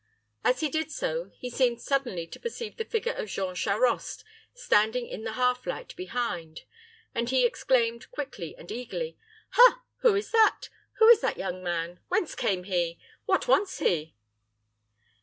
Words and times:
As 0.43 0.61
he 0.61 0.69
did 0.69 0.91
so, 0.91 1.29
he 1.37 1.51
seemed 1.51 1.79
suddenly 1.79 2.25
to 2.25 2.39
perceive 2.39 2.75
the 2.75 2.85
figure 2.85 3.11
of 3.13 3.29
Jean 3.29 3.53
Charost, 3.53 4.23
standing 4.55 5.05
in 5.07 5.25
the 5.25 5.33
half 5.33 5.67
light 5.67 5.95
behind, 5.95 6.61
and 7.13 7.29
he 7.29 7.45
exclaimed, 7.45 8.09
quickly 8.09 8.55
and 8.57 8.71
eagerly, 8.71 9.19
"Ha! 9.49 9.83
who 9.99 10.15
is 10.15 10.31
that? 10.31 10.69
Who 10.93 11.07
is 11.09 11.21
that 11.21 11.37
young 11.37 11.61
man? 11.63 11.99
Whence 12.07 12.33
came 12.33 12.63
he? 12.63 12.97
What 13.27 13.47
wants 13.47 13.77
he?" 13.77 14.15